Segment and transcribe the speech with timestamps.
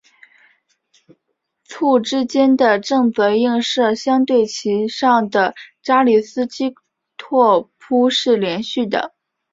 [1.63, 6.73] 簇之间的正则映射相对其上的扎里斯基
[7.17, 9.13] 拓扑是连续的。